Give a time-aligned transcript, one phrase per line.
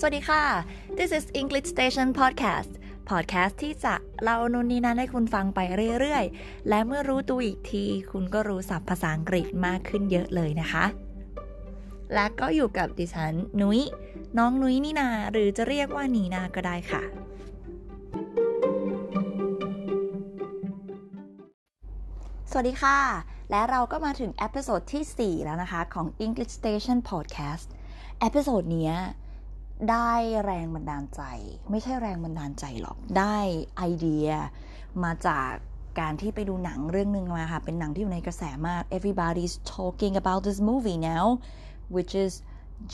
[0.00, 0.44] สวัสดีค่ะ
[0.98, 2.70] This is English Station Podcast
[3.10, 5.60] Podcast ที่จะเล่านู่นนี่นั่นให้คุณฟังไป
[6.00, 10.84] เรื่อยๆ และเมื่อรู้ตัวอีกที คุณก็รู้ศัพท์ภาษาอังกฤษมากขึ้นเยอะเลยนะคะ
[12.14, 13.80] และก็อยู่กับดิฉันนุ้ย
[14.38, 17.02] น้องนุ้ยนี่นา หรือจะเรียกว่านีนาก็ได้ค่ะ
[22.50, 22.98] สวัสดีค่ะ
[23.50, 27.66] และเราก็มาถึง episode ที่ 4 แล้วนะคะ ของ English Station Podcast
[28.20, 28.92] episode นี้
[29.90, 30.12] ได้
[30.44, 31.22] แรงบันดาลใจ
[31.70, 33.38] ไม่ใช่แรงบันดาลใจหรอกได้
[33.76, 34.28] ไอเดีย
[35.04, 35.50] มาจาก
[36.00, 41.24] การที่ไปดูหนังเรื่องหนึ่งมาค่ะ เป็นหนังที่อยู่ในกระแสมาก everybody's talking about this movie now
[41.94, 42.32] which is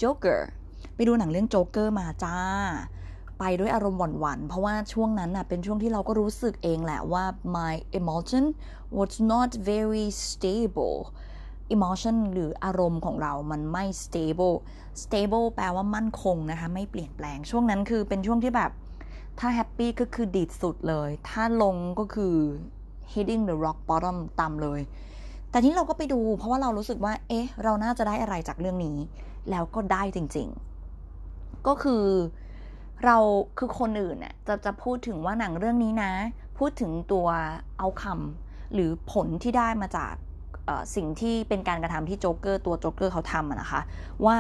[0.01, 0.41] Joker
[0.95, 2.37] ไปดูหนังเรื่อง Joker มาจ้า
[3.39, 7.25] ไปด้วยอารมณ์หวั่นๆ เพราะว่าช่วงนั้นน่ะเป็นช่วงที่เราก็รู้สึกเองแหละว่า
[7.59, 8.45] my emotion
[8.99, 10.99] was not very stable
[11.75, 14.57] emotion หรืออารมณ์ของเรามันไม่ stable
[15.03, 18.71] stable แปลว่ามั่นคงนะคะ ไม่เปลี่ยนแปลง ช่วงนั้นคือเป็นช่วงที่แบบ
[19.38, 22.35] ถ้าแฮปปี้ก็คือดีดสุดเลย ถ้าลงก็คือ
[23.13, 24.80] hitting the rock bottom ต่ำเลย
[25.51, 28.96] แต่ที่เราก็ไปดู เพราะว่าเรารู้สึกว่า เอ๊ะ เราน่าจะได้อะไรจากเรื่องนี้
[29.51, 30.49] แล้วก็ได้จริง
[31.07, 32.05] ๆ ก็คือ
[33.05, 33.16] เรา
[33.59, 36.13] คือคนอื่นน่ะจะจะพูดถึงว่าหนังเรื่องนี้นะ
[36.59, 37.27] พูดถึงตัว
[37.79, 40.15] เอาคำหรือผลที่ได้มาจาก
[40.96, 43.80] สิ่งที่เป็นการกระทำที่โจ๊กเกอร์ตัวโจ๊กเกอร์เขาทำนะคะ
[44.27, 44.37] ว่า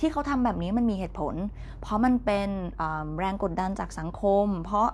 [0.00, 1.34] ที่เขาทำแบบนี้มันมีเหตุผล
[1.80, 2.50] เพราะมันเป็น
[3.18, 4.88] แรงกดดันจากสังคม เพราะ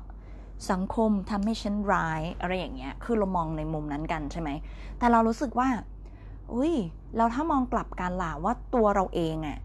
[0.70, 4.50] สังคมทำให้ฉันร้ายอะไรอย่างเงี้ยคือเรามองในมุมนั้นกันใช่ไหม
[4.98, 5.68] แต่เรารู้สึกว่า
[6.54, 6.74] อุ้ย
[7.16, 9.58] เราถ้ามองกลับกันล่ะว่าตัวเราเองอะ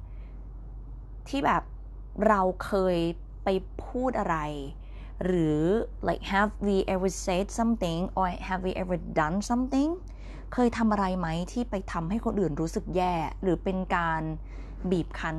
[1.28, 1.64] ที่แบบ
[2.28, 2.98] เราเคย
[3.44, 3.48] ไป
[3.86, 4.38] พูดอะไร
[5.26, 5.60] หรือ
[6.08, 9.90] like have we ever said something or have we ever done something
[10.58, 14.22] เคยทำอะไรไหมที่ไปทำให้คนอื่นรู้สึกแย่ หรือเป็นการ
[14.92, 15.38] บีบคั้น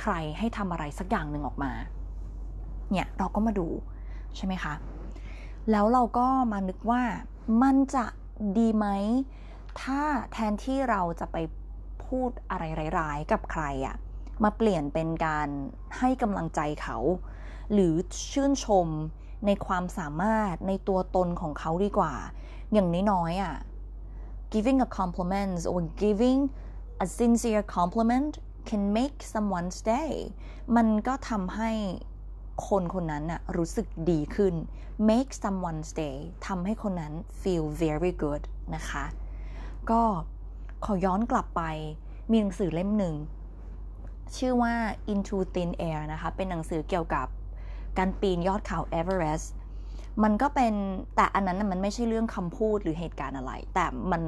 [0.00, 1.72] ใครให้ทำอะไรสักอย่างหนึ่งออกมา
[2.90, 3.68] เนี่ยเราก็มาดู
[4.36, 4.74] ใช่ไหมคะ
[5.70, 7.02] แล้วเราก็มานึกว่า
[7.62, 8.06] มันจะ
[8.58, 8.86] ดีไหม
[9.80, 11.36] ถ้าแทนที่เราจะไป
[12.04, 12.64] พูดอะไร
[12.98, 13.96] ร้ายๆกับใครอะ
[14.44, 15.48] มาเปลี่ยนเป็นการ
[15.98, 16.98] ให้กำลังใจเขา
[17.72, 17.94] หรือ
[18.32, 18.86] ชื่นชม
[19.46, 22.14] ในความสามารถในตัวตนของเขาดีกว่า
[22.72, 23.54] อย่างน้อยๆอะ
[24.54, 26.40] giving a compliment or giving
[27.04, 28.32] a sincere compliment
[28.68, 30.12] can make someone's day
[30.76, 31.70] มันก็ทำให้
[32.68, 34.54] คนคนนั้นน่ะรู้สึกดีขึ้น
[35.08, 36.16] make someone's day
[36.46, 38.42] ทำให้คนนั้น feel very good
[38.74, 39.04] นะคะ
[39.90, 40.02] ก็
[40.84, 41.62] ขอย้อนกลับไป
[42.30, 43.14] มีหนังสือเล่มหนึ่ง
[44.36, 44.74] ชื่อว่า
[45.12, 47.26] Into Thin Air นะคะ เป็นหนังสือเกี่ยวกับ
[47.98, 49.52] การปีนยอดเขาเอเวอเรสต์
[50.24, 50.74] มันก็เป็น
[51.16, 54.22] แต่อันนั้นมันไม่ใช่เรื่องคำพูดหรือเหตุการณ์อะไร แต่มัน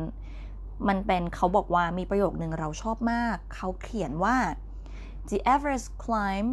[0.88, 4.36] มันเป็นเขาบอกว่ามีประโยคนึงเราชอบมาก เขาเขียนว่า
[5.30, 6.48] the Everest climb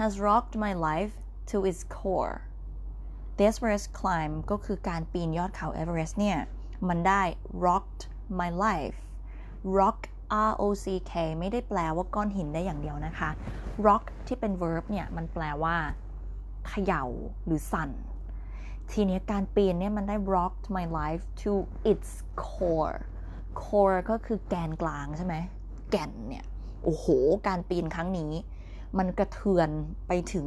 [0.00, 1.12] has rocked my life
[1.50, 2.36] to its core
[3.36, 6.38] the Everest climb ก็คือการปีนยอดเขาเอเวอเรสต์เนี่ย
[6.88, 7.22] มันได้
[7.66, 8.02] rocked
[8.40, 8.98] my life
[9.78, 9.98] rock
[10.50, 13.30] R O C K ไม่ได้แปลว่าก้อนหินได้อย่างเดียวนะคะ
[13.86, 15.76] rock ที่เป็น verb เนี่ย มันแปลว่า
[16.68, 17.04] เขย่า
[17.46, 17.90] หรือสั่น
[18.94, 21.52] ทีนี้การปีนเนี่ยมันได้ rocked my life to
[21.90, 22.10] its
[22.44, 22.98] core
[23.62, 25.34] core ก็คือแกนกลางใช่ไหม
[25.90, 26.44] แก่นเนี่ย
[26.84, 27.06] โอ้โห
[27.48, 28.32] การปีนครั้งนี้
[28.98, 29.68] มันกระเทือน
[30.08, 30.46] ไปถึง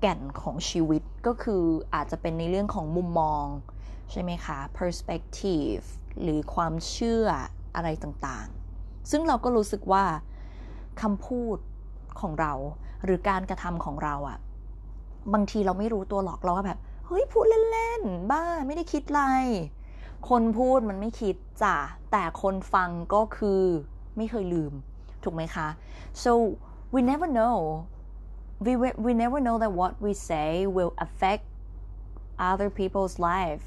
[0.00, 1.62] แก่นของชีวิตก็คือ
[1.94, 3.44] อาจจะเป็นในเรื่องของมุมมอง
[4.10, 5.84] ใช่ไหมคะ perspective
[6.22, 7.24] หรือความเชื่อ
[7.74, 10.04] อะไรต่างๆ ซึ่งเราก็รู้สึกว่า
[11.02, 11.56] คำพูด
[12.20, 12.52] ของเรา
[13.04, 14.38] หรือการกระทำของเราอะ
[15.34, 16.78] บางทีเราไม่รู้ตัวหรอกเราก็แบบ
[17.10, 19.22] เฮ้ยพูดเล่นๆ บ้าไม่ได้คิดอะไร
[20.28, 21.76] คนพูดมันไม่คิดจ้ะ
[22.10, 23.62] แต่คนฟังก็คือ
[24.16, 24.72] ไม่เคยลืม
[25.22, 25.68] ถูกไหมคะ
[26.22, 26.32] so
[26.94, 27.56] we never know
[28.64, 28.72] we
[29.04, 31.44] we never know that what we say will affect
[32.50, 33.62] other people's life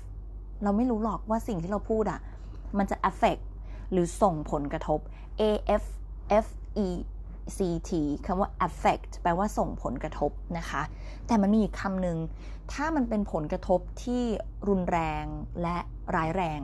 [0.64, 2.20] เราไม่รู้หรอกว่าสิ่งที่เราพูดอะ
[2.78, 3.42] มันจะ affect
[3.92, 5.00] หรือส่งผลกระทบ
[5.42, 5.44] A
[5.82, 5.86] F
[6.46, 6.48] F
[6.86, 6.88] E
[7.58, 7.60] C
[7.90, 7.92] T
[8.26, 10.82] คำว่า affect แปลว่าส่งผลกระทบนะคะ
[11.28, 12.18] แต่มันมีอีกคำหนึ่ง
[12.74, 14.24] ถ้ามันเป็นผลกระทบที่
[14.68, 15.26] รุนแรง
[15.62, 15.78] และ
[16.16, 16.62] ร้ายแรง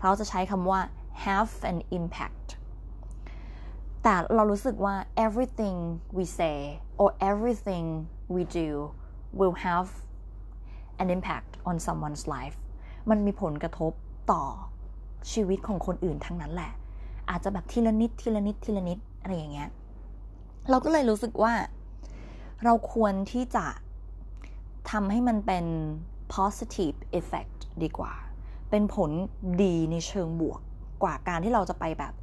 [0.00, 0.80] เราจะใช้คำว่า
[1.24, 2.48] have an impact
[4.02, 4.94] แต่เรารู้สึกว่า
[5.26, 5.78] everything
[6.16, 6.58] we say
[7.00, 7.86] or everything
[8.34, 8.68] we do
[9.38, 9.88] will have
[11.02, 12.58] an impact on someone's life
[13.10, 13.92] มันมีผลกระทบ
[14.32, 14.44] ต่อ
[15.32, 16.72] ชีวิตของคนอื่นทั้งนั้นแหละ
[17.30, 19.68] อาจจะแบบทีละนิดทีละนิดทีละนิดอะไรอย่างเงี้ย
[20.70, 21.54] เราก็เลยรู้สึกว่า
[22.64, 23.66] เราควรที่จะ
[24.90, 25.64] ทำให้มันเป็น
[26.34, 28.12] positive effect ดีกว่า
[28.70, 29.10] เป็นผล
[29.62, 30.60] ดีในเชิงบวก
[31.02, 32.14] กว่าการที่เราจะไปแบบ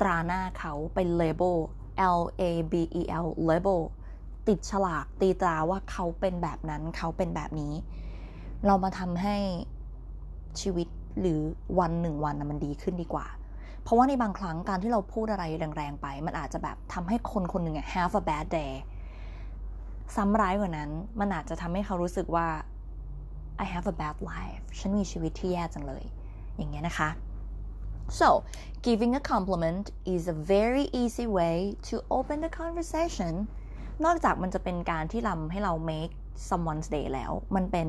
[0.00, 1.56] ตราหน้าเขาไป label
[2.18, 2.42] L A
[2.72, 3.80] B E L label
[4.48, 7.72] ติดฉลากตีตราว่าเขาเป็นแบบนั้นเขาเป็นแบบนี้
[8.66, 9.36] เรามาทำให้
[10.60, 10.88] ชีวิต
[11.20, 11.40] หรือ
[11.78, 13.26] วันหนึ่งวันมันดีขึ้นดีกว่า
[13.82, 15.44] เพราะว่าในบางครั้งการที่เราพูดอะไร
[15.76, 18.72] แรงๆไป มันอาจจะแบบทำให้คนคนหนึ่ง have a bad day
[20.16, 20.90] ซ้ำร้ายกว่านั้น
[21.20, 22.48] มันอาจจะทำให้เขารู้สึกว่า
[23.64, 26.04] I have a bad life ฉันมีชีวิตที่แย่จังเลย
[26.56, 27.08] อย่างเงี้ยนะคะ
[28.20, 28.28] so
[28.86, 31.56] giving a compliment is a very easy way
[31.88, 33.34] to open the conversation
[34.04, 36.12] นอกจากมันจะเป็นการที่ทำให้เรา make
[36.48, 37.88] someone's day แล้ว มันเป็น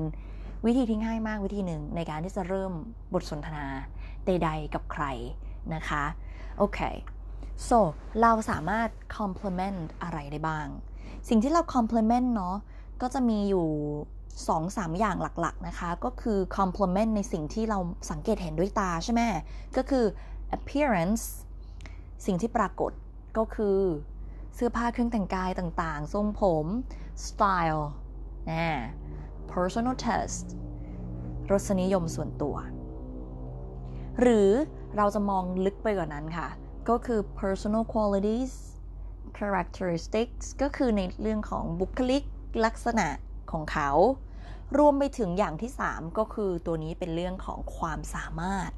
[0.65, 2.73] วิธีที่ง่ายมากวิธีหนึ่งในการที่จะเริ่ม
[3.13, 3.65] บทสนทนา
[4.25, 5.05] ใด ๆ กับใคร
[5.75, 6.03] นะคะ
[6.57, 6.79] โอเค
[7.67, 7.79] so
[8.21, 10.67] เราสามารถ compliment อะไรได้บ้าง
[11.29, 12.55] สิ่งที่เรา compliment เนาะ
[13.01, 13.67] ก็จะมีอยู่
[14.31, 17.79] 2-3อย่างหลักๆนะคะ ก็คือ compliment ในสิ่งที่เรา
[18.11, 19.21] สังเกตเห็นด้วยตาใช่ไหม
[19.77, 20.05] ก็คือ
[20.57, 21.23] appearance
[22.25, 22.91] สิ่งที่ปรากฏ
[23.37, 23.79] ก็คือ
[24.55, 26.65] เสื้อผ้าเครื่องแต่งกายต่างๆ ทรงผม
[27.27, 27.83] style
[28.51, 28.67] นะ
[29.51, 30.47] personal taste
[31.51, 32.55] รสนิยมส่วนตัว
[34.21, 34.49] หรือ
[34.97, 36.47] เราจะมองลึกไปกว่านั้นค่ะ
[36.89, 38.53] ก็คือ personal qualities
[39.37, 42.23] characteristics ก็คือในเรื่องของบุคลิก
[42.65, 43.07] ลักษณะ
[43.51, 43.91] ของเขา
[44.77, 48.71] รวมไปถึงอย่างที่ 3 ก็คือตัวนี้เป็นเรื่องของความสามารถ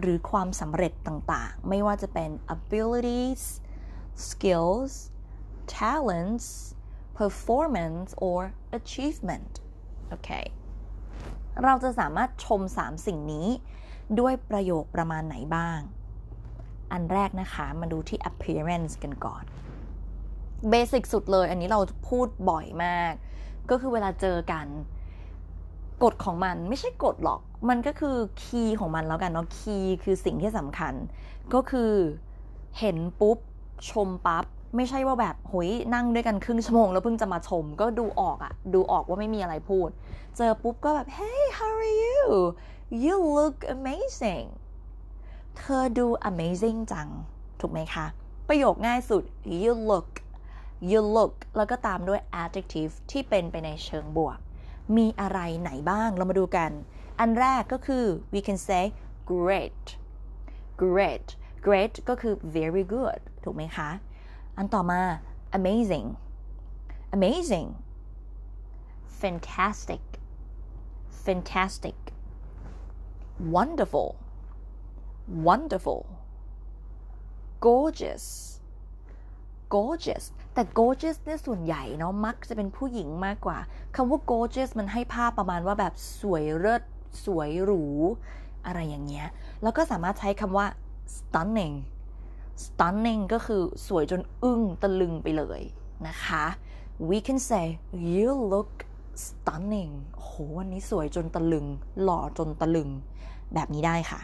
[0.00, 3.44] หรือความสำเร็จต่างๆ ไม่ว่าจะเป็น abilities
[4.28, 4.92] skills
[5.78, 6.46] talents
[7.20, 8.40] performance or
[8.78, 9.52] achievement
[10.08, 10.30] โอเค
[11.64, 13.48] เราจะสามารถชม 3 สิ่งนี้
[14.20, 15.78] ด้วยประโยคประมาณไหนบ้าง
[16.92, 19.44] อันแรกนะคะมาดูที่ appearance กันก่อน
[20.70, 23.12] เบสิกสุดเลย อันนี้เราพูดบ่อยมาก
[23.70, 24.66] ก็คือเวลาเจอกัน
[26.02, 30.94] กฎของมันไม่ใช่กฎหรอก มันก็คือคีย์ของมันแล้วกันเนาะคีย์คือสิ่งที่สำคัญ
[31.54, 31.92] ก็คือ
[32.78, 33.38] เห็นปุ๊บ
[33.90, 34.44] ชมปั๊บ
[34.76, 39.88] ไม่ใช่ว่าแบบหยนั่งด้วยกันครึ่งชั่วโมงแล้วเพิ่งจะมาชม ก็ดูออกอะดูออกว่าไม่มีอะไรพูด
[40.36, 42.22] เจอปุ๊บก็แบบ hey how are you
[43.00, 44.48] you look amazing
[45.56, 47.08] เธอดู amazing จัง
[47.60, 48.06] ถูกไหมคะ
[48.48, 49.22] ประโยคง่ายสุด
[49.62, 50.10] you look
[50.90, 54.38] you look แล้วก็ตามด้วย adjective ที่เป็นไปในเชิงบวก
[54.96, 56.70] มีอะไรไหนบ้าง เรามาดูกัน
[57.20, 58.84] อันแรกก็คือ we can say
[59.32, 59.84] great
[60.82, 61.28] great
[61.66, 63.90] great ก็คือ very good ถูกไหมคะ
[64.56, 65.02] อันต่อมา
[65.58, 66.08] amazing
[67.16, 67.68] amazing
[69.20, 70.04] fantastic
[71.24, 71.98] fantastic
[73.54, 74.10] wonderful
[75.46, 76.02] wonderful
[77.66, 78.24] gorgeous
[79.74, 80.24] gorgeous
[80.54, 83.58] แต่ gorgeous เนี่ยส่วนใหญ่เนาะมักจะเป็นผู้หญิงมากกว่า
[83.96, 86.82] คำว่า gorgeous มันให้ภาพประมาณว่าแบบสวยเลิศ
[87.24, 87.84] สวยหรู
[88.66, 89.28] อะไรอย่างเงี้ย
[89.62, 90.66] แล้วก็สามารถใช้คำว่า
[91.16, 91.76] stunning
[92.64, 95.62] stunning ก็คือสวยจนอึ้งตะลึงไปเลย
[96.06, 96.44] นะคะ
[97.08, 97.66] we can say
[98.14, 98.72] you look
[99.24, 101.66] stunning โหวันนี้สวยจนตะลึง
[102.02, 102.88] หล่อจนตะลึง
[103.54, 104.20] แบบนี้ได้ค่ะ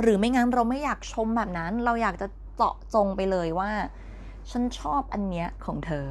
[0.00, 2.26] หรือไม่งั้นเราไม่อยากชมแบบนั้น เราอยากจะ
[2.56, 3.70] เจาะจงไปเลยว่า
[4.50, 6.06] ฉันชอบอันเนี้ยของเธอ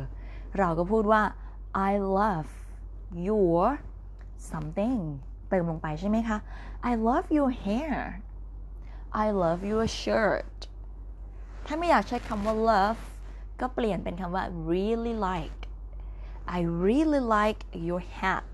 [0.60, 1.22] เราก็พูดว่า
[1.90, 2.52] I love
[3.28, 3.60] your
[4.52, 5.02] something
[5.50, 6.38] เติมลงไปใช่ไหมคะ
[6.90, 7.98] I love your hair
[9.24, 10.56] I love your shirt
[11.66, 13.02] ถ้าไม่อยากใช้คำว่า love
[13.62, 15.63] ก็เปลี่ยนเป็นคำว่า really like
[16.58, 18.54] I really like your hat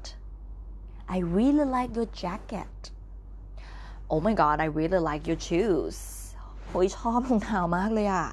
[1.15, 2.91] I really like your jacket
[4.11, 5.97] Oh my god I really like your shoes
[6.69, 8.27] โอ้ยชอบรองเท้ามากเลยอะ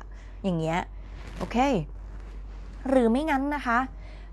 [0.45, 0.81] อย่างเงี้ย
[1.39, 1.57] โอเค
[2.89, 3.79] หรือไม่งั้นนะคะ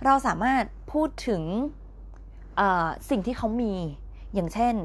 [0.06, 1.42] เราสามารถพูดถึง
[3.10, 3.74] สิ่งที่เขามี
[4.34, 4.76] อย่างเช่น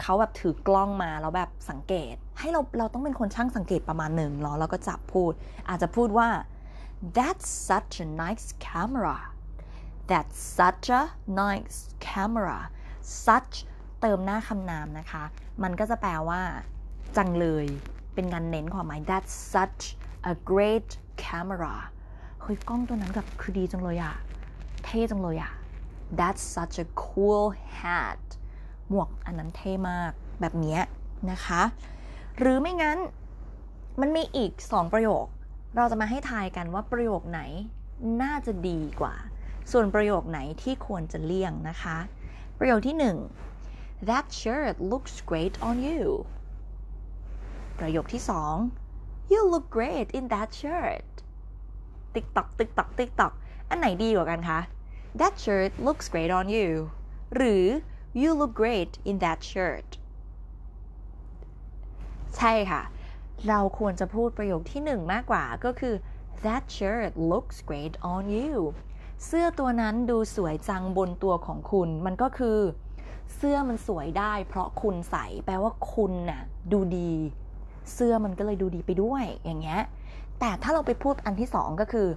[0.00, 5.32] เขาแบบถือกล้องมาแล้วแบบสังเกต ให้เราเราต้องเป็นคนช่างสังเกตประมาณหนึ่งเนาะแล้วก็จับพูด
[5.68, 6.28] อาจจะพูดว่า
[7.12, 9.18] that's such a nice camera
[10.06, 12.58] that's such a nice camera
[13.26, 13.54] such
[14.00, 15.24] เติมหน้าคำนามนะคะ
[15.62, 16.42] มันก็จะแปลว่า
[17.16, 17.66] จังเลย
[18.14, 19.82] เป็นการเน้นความหมาย that's such
[20.32, 20.90] a great
[21.24, 21.74] camera
[22.42, 24.14] เฮ้ยกล้องตัวนั้นแบบคือดีจังเลยอะ
[24.84, 25.52] เท่จังเลยอะ
[26.18, 27.44] that's such a cool
[27.80, 28.22] hat
[28.88, 30.78] หมวกอันนั้นเท่มากแบบนี้
[31.30, 31.62] นะคะ
[32.38, 32.98] หรือไม่งั้น
[34.00, 35.26] มันมีอีกสองประโยค
[35.76, 37.40] เราจะมาให้ทายกันว่าประโยคไหน
[38.22, 39.14] น่าจะดีกว่า
[39.72, 41.98] ส่วนประโยคไหนที่ควรจะเลี่ยงนะคะ
[42.58, 43.16] ประโยคที่หนึ่ง
[44.08, 46.02] that shirt looks great on you
[47.78, 48.56] ประโยคที่สอง
[49.32, 51.10] you look great in that shirt
[52.14, 53.32] ติ๊กตอกติ๊กตอกติ๊กตอก
[53.68, 54.60] อันไหนดีกว่ากันคะ
[55.20, 56.70] that shirt looks great on you
[57.34, 57.64] หรือ
[58.20, 59.88] you look great in that shirt
[62.36, 62.82] ใช่ค่ะ
[63.48, 65.94] เราควรจะพูดประโยคที่หนึ่งมากกว่าก็คือ
[66.44, 68.54] that shirt looks great on you
[69.26, 72.58] เสื้อตัวนั้นดูสวยจังบนตัวของคุณ มันก็คือ
[73.36, 77.12] เสื้อมันสวยได้ เพราะคุณใส่ แปลว่าคุณน่ะ ดูดี
[77.94, 79.80] เสื้อมันก็เลยดูดีไปด้วยอย่างเงี้ย
[80.40, 82.08] แต่ถ้าเราไปพูดอันที่สองก็คือ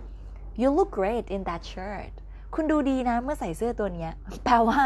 [0.61, 2.13] you look great in that shirt
[2.55, 4.11] คุณดูดีนะ เมื่อใส่เสื้อตัวเนี้ย
[4.45, 4.81] แปลว่า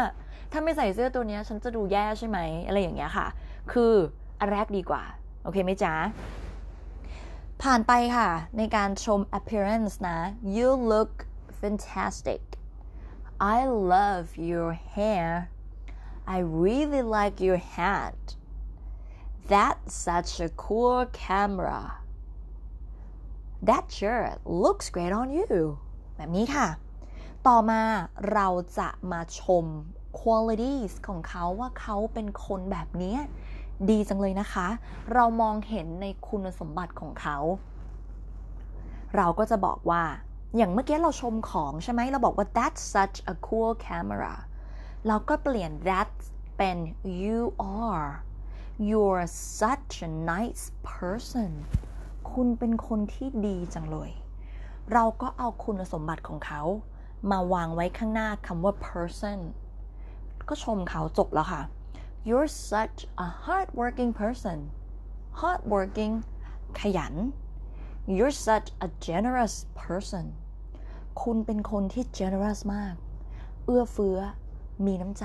[0.52, 3.26] ถ้าไม่ใส่เสื้อตัวเนี้ย ฉันจะดูแย่ใช่ไหมอะไรอย่างเงี้ยค่ะ
[3.72, 3.92] คือ
[4.40, 5.02] อันแรกดีกว่า
[5.42, 5.94] โอเคไหมจ๊ะ
[7.62, 10.18] ผ่านไปค่ะ ในการชม appearance นะ
[10.56, 11.12] you look
[11.60, 12.42] fantastic
[13.54, 13.58] I
[13.94, 15.28] love your hair
[16.34, 18.20] I really like your hat
[19.52, 21.80] That's such a cool camera
[23.68, 25.48] That shirt looks great on you
[26.16, 26.68] แบบนี้ค่ะ
[27.46, 27.82] ต่อมา
[28.32, 29.64] เราจะมาชม
[30.20, 33.18] qualities ของเขาว่าเขาเป็นคนแบบนี้
[33.90, 34.66] ดีจังเลยนะคะ
[35.12, 37.38] เรามองเห็นในคุณสมบัติของเขา
[39.16, 40.02] เราก็จะบอกว่า
[40.56, 44.34] อย่างเมื่อกี้เราชมของใช่ไหมเราบอกว่า that's such a cool camera
[45.06, 46.10] เราก็เปลี่ยน that
[46.56, 46.78] เป็น
[47.22, 47.40] you
[47.84, 48.10] are
[48.88, 49.26] you're
[49.60, 51.50] such a nice person
[52.32, 54.10] คุณเป็นคนที่ดีจังเลย
[54.92, 56.62] เราก็เอาคุณสมบัติของเขา
[57.30, 59.38] มาวางไว้ข้างหน้าคำว่า person
[60.48, 61.62] ก็ชมเขาจบแล้วค่ะ
[62.28, 64.58] you're such a hardworking person
[65.40, 66.14] hardworking
[66.78, 67.14] ขยัน
[68.16, 70.24] you're such a generous person
[71.22, 72.94] คุณเป็นคนที่ generous มาก
[73.64, 74.18] เอื้อเฟื้อ
[74.86, 75.24] มีน้ำใจ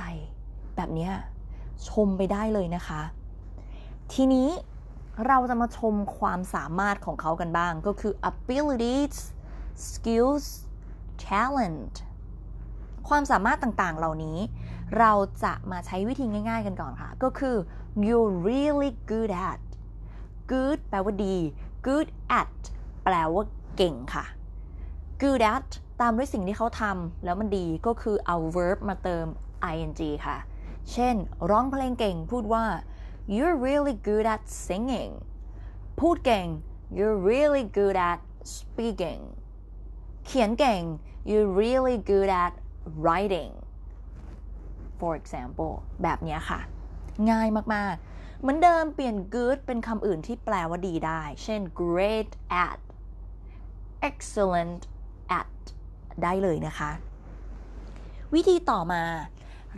[0.75, 1.12] แบบนี้
[1.89, 3.01] ชมไปได้เลยนะคะ
[4.13, 4.50] ทีนี้
[5.27, 9.18] เราจะมาชมความสามารถของเขากันบ้าง ก็คือ abilities
[9.89, 10.46] skills
[11.27, 11.94] talent
[13.08, 14.38] ความสามารถต่างๆ เหล่านี้
[14.98, 15.12] เรา
[15.44, 17.56] จะมาใช้วิธีง่าย ๆ กันก่อนค่ะ ก็คือ
[18.06, 19.62] you're really good at
[20.51, 21.36] good แปลว่าดี
[21.88, 22.08] good
[22.39, 22.58] at
[23.03, 23.44] แปลว่า
[23.77, 24.25] เก่งค่ะ
[25.22, 25.70] good at
[26.01, 29.25] ตามด้วยสิ่งที่เขาทำแล้วมันดีก็คือเอา verb มาเติม
[29.74, 29.91] ing
[30.25, 30.38] ค่ะ
[30.91, 31.15] เช่น
[31.50, 32.65] ร้องเพลงเก่งพูดว่า
[33.36, 35.13] you're really good at singing
[36.00, 36.48] พูดเก่ง
[36.98, 38.20] you're really good at
[38.56, 39.22] speaking
[40.25, 40.82] เขียนเก่ง
[41.29, 42.53] you're really good at
[43.03, 43.51] writing
[45.00, 45.74] for example
[46.04, 46.60] แบบนี้ค่ะ
[47.32, 52.32] ง่ายมาก ๆ เหมือนเดิมเปลี่ยน good เป็นคำอื่นที่แปลว่าดีได้ เช่น great
[52.66, 52.80] at
[54.10, 54.82] excellent
[55.39, 55.51] at
[56.24, 56.92] ได้เลยนะคะ
[58.34, 59.04] วิธีต่อมา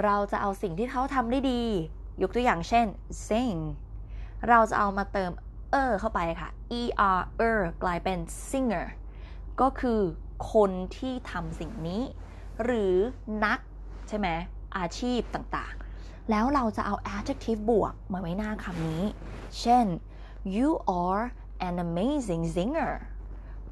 [0.03, 1.63] เราจะเอาสิ่งที่เขาทำได้ดี
[2.21, 2.88] ยกตัวอย่างเช่น
[3.27, 3.59] sing
[4.49, 5.31] เราจะเอามาเติม
[5.83, 6.49] er เข้าไปค่ะ
[6.79, 8.85] er er กลายเป็น singer
[9.61, 10.01] ก็คือ
[10.53, 12.01] คนที่ทำสิ่งนี้
[12.63, 12.95] หรือ
[13.45, 13.59] นัก
[14.09, 14.27] ใช่ไหม
[14.77, 19.03] อาชีพต่างๆ แล้วเราจะเอา adjective บวกมาไว้หน้าคำนี้
[19.59, 19.85] เช่น
[20.55, 20.69] you
[21.03, 21.23] are
[21.67, 22.91] an amazing singer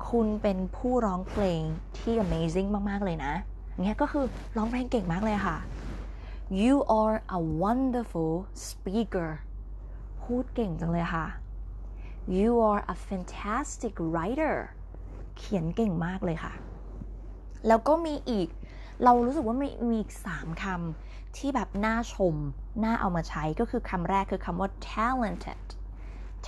[0.10, 1.62] คุณเป็นผู้ร้องเพลง
[1.98, 3.34] ที่ amazing มาก ๆ เลยนะ
[3.84, 4.26] เงี้ยก็คือ
[4.58, 5.58] ร้องเพลงเก่งมากเลยค่ะ
[6.62, 8.34] you are a wonderful
[8.68, 9.30] speaker
[10.22, 11.26] พูดเก่งจังเลยค่ะ
[12.38, 14.56] you are a fantastic writer
[15.38, 16.54] เขียนเก่งมากเลยค่ะ
[17.68, 18.48] แล้วก็มีอีก
[19.04, 22.36] เรารู้สึกว่ามีมีอีกสามคำที่แบบน่าชม
[22.84, 25.64] น่าเอามาใช้ก็คือคำแรกคือคำว่า talented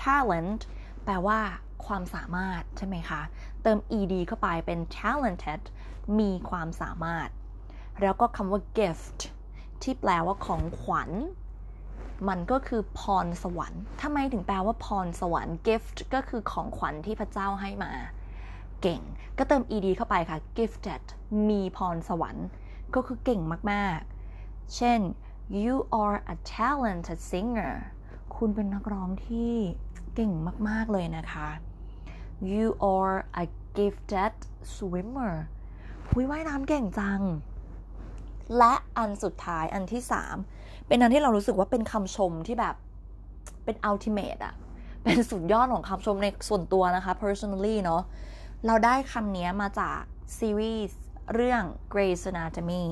[0.01, 0.62] talent
[1.03, 1.39] แปลว่า
[1.86, 3.22] ความสามารถใช่ไหมคะ
[3.63, 5.62] เติม ed เข้าไปเป็น talented
[6.20, 7.29] มีความสามารถ
[8.01, 9.20] แล้วก็คำว่า gift
[9.84, 11.12] ที่แปลว่าของขวัญ
[12.29, 17.91] มันก็คือพรสวรรค์ทำไมถึงแปลว่าพรสวรรค์ gift ก็คือของขวัญที่พระเจ้าให้มา
[18.81, 19.01] เก่ง
[19.38, 21.03] ก็เติม ed เข้าไปค่ะ gifted
[21.50, 22.48] มีพรสวรรค์
[22.95, 25.00] ก็คือเก่งมากๆ เช่น
[25.63, 27.74] you are a talented singer
[28.36, 29.53] คุณเป็นนักร้องที่
[30.15, 30.33] เก่ง
[30.69, 31.50] มาก ๆ เลยนะคะ
[32.51, 33.45] you are a
[33.77, 34.33] gifted
[34.75, 35.33] swimmer
[36.12, 37.21] คุยว่ายน้ำเก่งจัง
[38.57, 40.01] และอันสุดท้ายอันที่
[40.45, 42.75] 3เป็นอันที่เรารู้สึกว่าเป็นคำชมที่แบบ
[43.65, 44.55] เป็น ultimate อะ
[45.03, 48.03] เป็นสุดยอดของคำชมในส่วนตัวนะคะ personally เนาะ
[48.68, 50.00] เราได้คำนี้มาจาก
[50.39, 51.00] ซีรีส์
[51.34, 51.63] เรื่อง
[51.94, 52.86] Grey's Anatomy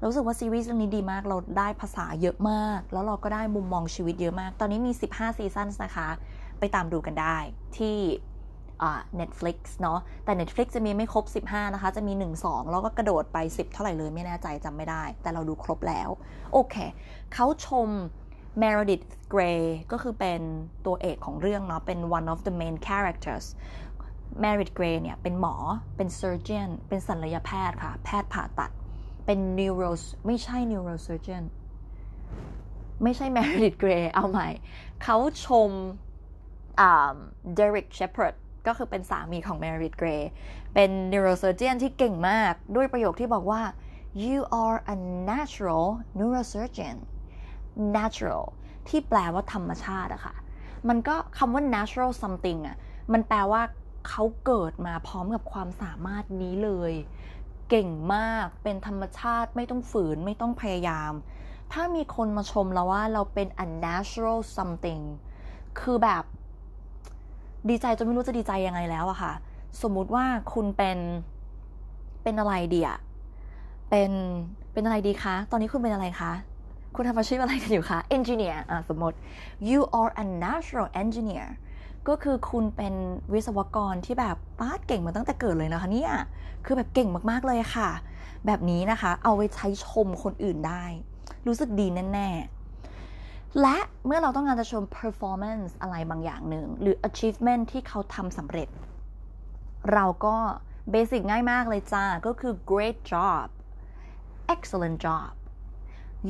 [0.00, 6.08] รารู้สึกว่าซีรีส์เรื่องนี้ดีมาก เราได้ภาษาเยอะมาก แล้วเราก็ได้มุมมองชีวิตเยอะมาก ตอนนี้มี 15 ซีซั่นนะคะ
[6.58, 7.36] ไปตามดูกันได้
[7.78, 7.98] ที่
[9.20, 16.08] Netflix เนาะ แต่ Netflix จะมีไม่ครบ 15 นะคะ จะมี 1 2 แล้วก็กระโดดไป 10 เท่าไหร่เลยไม่แน่ใจจำไม่ได้ แต่เราดูครบแล้ว
[16.52, 16.76] โอเค
[17.34, 17.88] เขาชม
[18.62, 20.40] Meredith Grey ก็คือเป็น
[20.86, 23.46] ตัวเอกของเรื่องเนาะ เป็น one of the main characters
[24.40, 25.54] Meredith Grey เนี่ยเป็นหมอ
[25.96, 26.50] เป็น surgeon
[26.88, 28.70] เป็นศัลยแพทย์ค่ะ แพทย์ผ่าตัด
[29.26, 29.84] เป็น neuro
[30.26, 31.42] ไม่ใช่ neurosurgeon
[33.02, 34.48] ไม่ใช่ Meredith Grey เอาใหม่
[35.02, 35.16] เขา
[35.46, 35.70] ชม
[36.78, 38.34] Derek Shepherd
[38.66, 40.30] ก็คือเป็นสามีของ Meredith Grey
[40.74, 43.62] เป็น neurosurgeon ที่เก่งมากด้วยประโยคที่บอกว่า
[44.24, 44.96] you are a
[45.30, 45.86] natural
[46.18, 46.96] neurosurgeon
[47.96, 48.44] natural
[48.88, 50.34] ที่แปลว่าธรรมชาติอะค่ะ
[50.88, 52.76] มันก็คำว่า natural something อะ
[53.12, 53.62] มันแปลว่า
[54.08, 56.92] เขาเกิดมาพร้อมกับความสามารถนี้เลย
[57.70, 61.12] เก่งมากเป็นธรรมชาติไม่ต้องฝืนไม่ต้องพยายาม
[61.72, 65.02] ถ้ามีคนมาชมเราว่าเราเป็น a natural something
[65.80, 66.24] คือแบบ
[67.68, 69.32] ดีใจจนไม่รู้จะดีใจยังไงแล้วอะค่ะ
[69.82, 70.24] สมมุติว่า
[70.54, 70.98] คุณเป็น
[72.22, 72.98] เป็นอะไรดีอะ
[73.90, 74.10] เป็น
[74.72, 76.32] เป็นอะไรดีคะ ตอนนี้คุณเป็นอะไรคะ
[76.94, 79.16] คุณทำอาชีพอะไรกันอยู่คะ engineer อะสมมติ
[79.70, 81.46] you are a natural engineer
[82.08, 82.94] ก็คือคุณเป็น
[83.32, 86.12] วิศวกรที่แบบป้าเก่งมาตั้งแต่เกิดเลยนะคะเนี่ย
[86.64, 87.90] คือแบบเก่งมากๆเลยค่ะ
[88.46, 90.84] แบบนี้นะคะเอาไว้ใช้ชมคนอื่นได้
[91.46, 98.68] รู้สึกดีแน่ๆ และเมื่อเราต้องการจะชม performance อะไรบางอย่างหนึ่ง หรือ achievement ที่เขาทำสำเร็จ
[99.92, 100.36] เราก็
[100.90, 103.46] เบสิกง่ายมากเลยจ้า ก็คือ great job
[104.54, 105.32] excellent job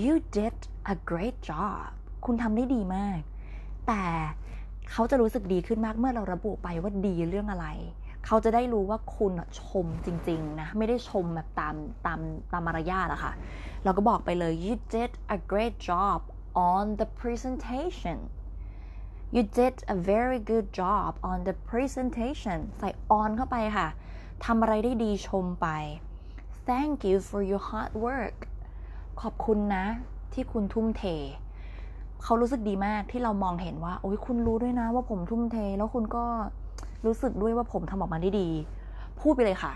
[0.03, 0.57] you did
[0.93, 1.89] a great job
[2.25, 3.21] คุณทำได้ดีมาก
[3.87, 4.05] แต่
[4.93, 7.67] เขาจะรู้สึกดีขึ้นมากเมื่อเราระบุไปว่าดีเรื่องอะไร
[8.27, 11.75] เขาจะได้รู้ว่าคุณชมจริงๆนะ ไม่ได้ชมแบบตาม
[12.07, 12.21] ตาม
[12.53, 13.33] ตามมารยาทอะค่ะ
[13.85, 16.19] เราก็บอกไปเลย you did a great job
[16.71, 18.19] on the presentation
[19.35, 22.89] you did a very good job on the presentation ใส่
[23.21, 23.89] on เข้าไปค่ะ
[24.45, 25.69] ทำอะไรได้ดีชมไป
[26.69, 28.39] thank you for your hard work
[29.21, 29.87] ขอบคุณนะ
[30.33, 31.05] ที่คุณทุ่มเท
[32.23, 36.25] เขารู้สึกดีมากที่เรามองเห็นว่า โอ้ยคุณรู้ด้วยนะว่าผมทุ่มเท แล้วคุณก็
[37.07, 38.51] รู้สึกด้วยว่าผมทำออกมาได้ดี
[39.21, 39.75] พูดไปเลยค่ะ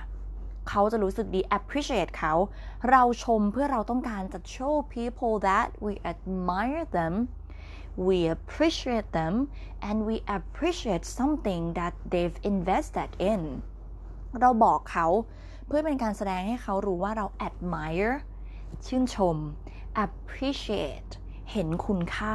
[0.68, 2.34] เขาจะรู้สึกดี appreciate เขา
[2.90, 7.14] เราชมเพื่อเราต้องการจะ show people that we admire them
[8.06, 9.34] we appreciate them
[9.88, 13.42] and we appreciate something that they've invested in
[14.40, 15.06] เราบอกเขา
[15.66, 18.14] เพื่อเป็นการแสดงให้เขารู้ว่าเรา admire
[18.86, 19.36] ชื่นชม
[20.04, 21.12] appreciate
[21.52, 22.34] เห็นคุณค่า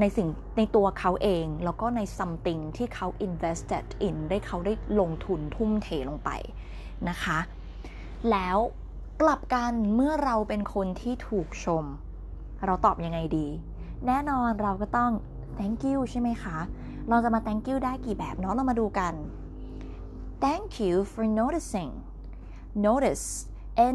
[0.00, 6.30] ในสิ่งในตัวเขาเอง แล้วก็ใน something ที่เขา invested in ได้เขาได้ลงทุนทุ่มเทลงไป
[7.08, 7.38] นะคะ
[8.30, 8.56] แล้ว
[9.22, 11.84] กลับกันเมื่อเราเป็นคนที่ถูกชม
[12.66, 13.46] เราตอบยังไงดี
[14.06, 15.12] แน่นอนเราก็ต้อง
[15.58, 16.56] thank you ใช่ไหมคะ
[17.08, 19.14] เราจะมา thank you ได้กี่แบบเนาะเรามาดูกัน
[20.44, 21.90] thank you for noticing
[22.86, 23.26] notice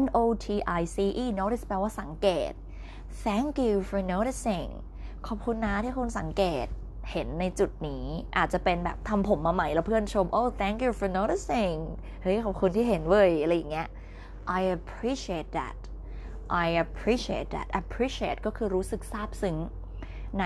[0.00, 0.46] N O T
[0.80, 2.52] I C E notice แปลว่าสังเกต
[3.24, 4.70] thank you for noticing
[5.26, 6.66] ขอบคุณนะที่คุณสังเกต
[7.12, 8.04] เห็นในจุดนี้
[8.36, 11.78] อาจจะเป็นแบบทำผมมาใหม่แล้วเพื่อนชม oh thank you for noticing
[12.22, 13.88] เฮ้ยขอบคุณที่เห็นเว้ยอะไรอย่างเงี้ย
[14.58, 15.78] I appreciate that
[16.64, 19.56] I appreciate that appreciate ก็คือรู้สึกซาบซึ้ง
[20.40, 20.44] ใน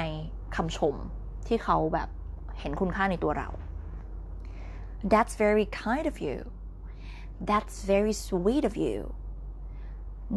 [0.57, 0.95] คำชม
[1.47, 2.09] ที่เขาแบบ
[2.61, 3.49] เห็นคุณค่าในตัวเรา
[5.13, 6.39] That's very kind of you
[7.51, 8.99] That's very sweet of you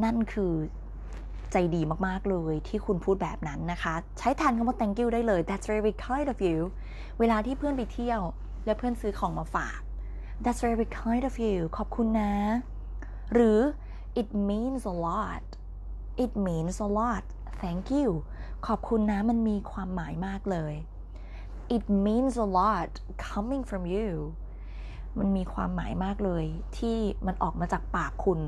[0.03, 0.53] นั่นคือ
[1.51, 6.57] ใจดีมาก ๆ เลยที่คุณพูดแบบนั้นนะคะ ใช้แทนคำว่า thank you ได้เลย That's very kind of you
[7.19, 8.21] เวลาที่เพื่อนไปเที่ยว
[8.65, 9.79] แล้วเพื่อนซื้อของมาฝาก
[10.43, 12.33] That's very kind of you ขอบคุณนะ
[13.33, 13.59] หรือ
[14.21, 15.45] it means a lot
[16.23, 17.25] it means a lot
[17.61, 18.09] thank you
[18.67, 20.73] ขอบคุณนะมันมีความหมายมากเลย
[21.75, 22.91] it means a lot
[23.29, 24.09] coming from you
[25.19, 26.45] มันมีความหมายมากเลย
[26.77, 28.39] ที่มันออกมาจากปากคุณ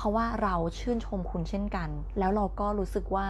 [0.00, 3.26] เพราะว่าเราชื่นชมคุณเช่นกัน แล้วเราก็รู้สึกว่า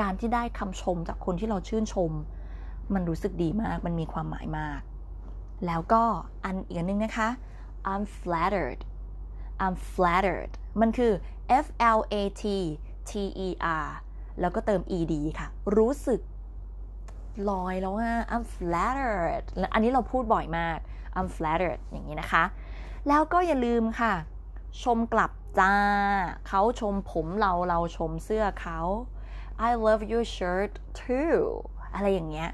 [0.00, 2.10] การที่ได้คำชมจากคนที่เราชื่นชม
[2.94, 4.80] มันรู้สึกดีมาก มันมีความหมายมาก
[5.66, 6.02] แล้วก็
[6.44, 7.28] อันอีกอันนึงนะคะ
[7.90, 8.80] I'm flattered
[9.64, 11.12] I'm flattered มันคือ
[11.64, 11.66] F
[11.98, 12.44] L A T
[13.10, 13.12] T
[13.46, 13.48] E
[13.84, 13.88] R
[14.40, 16.20] แล้วก็เติม ed ค่ะ รู้สึก
[17.50, 20.78] ลอยแล้วอะ I'm flattered อันนี้เราพูดบ่อยมาก
[21.18, 22.44] I'm flattered อย่างนี้นะคะ
[23.08, 24.12] แล้วก็อย่าลืมค่ะ
[24.84, 25.74] ชมกลับ จ้า
[26.48, 28.80] เขาชมผมเราเราชมเสื้อเขา
[29.68, 31.38] I love your shirt too
[31.94, 32.50] อะไรอย่างเงี้ย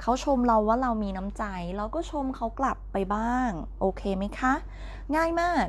[0.00, 1.44] เขาชมเราว่าเรามีน้ำใจ
[1.76, 4.54] เราก็ชมเขากลับไปบ้าง โอเคไหมคะ
[5.16, 5.66] ง่ายมาก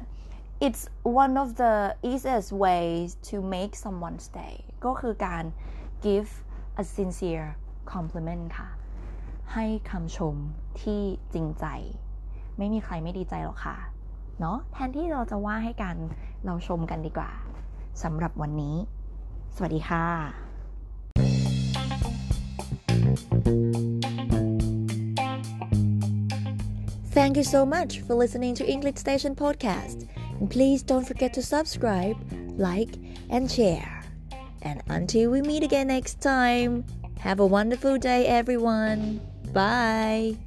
[0.65, 0.83] it's
[1.23, 1.73] one of the
[2.09, 5.43] easiest ways to make someone stay ก็คือการ
[6.05, 6.29] give
[6.81, 7.49] a sincere
[7.93, 8.69] compliment ค่ะ
[9.53, 10.35] ให้คำชม
[10.81, 11.01] ที่
[11.33, 11.65] จริงใจ
[12.57, 13.77] ไม่มีใครไม่ดีใจหรอกค่ะ
[14.39, 15.97] เนาะแทนที่เราจะว่าให้กัน
[16.45, 17.31] เราชมกันดีกว่า
[18.03, 18.75] สำหรับวันนี้
[19.55, 20.05] สวัสดีค่ะ
[27.17, 30.07] Thank you so much for listening to English Station Podcast.
[30.39, 32.17] And please don't forget to subscribe,
[32.57, 32.93] like,
[33.29, 34.01] and share.
[34.61, 36.85] And until we meet again next time,
[37.19, 39.21] have a wonderful day, everyone.
[39.53, 40.37] Bye.